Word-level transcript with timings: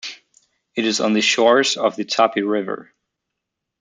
It 0.73 0.83
is 0.85 0.99
on 0.99 1.13
the 1.13 1.21
shores 1.21 1.77
of 1.77 1.95
the 1.95 2.05
Tapi 2.05 2.41
River. 2.41 2.91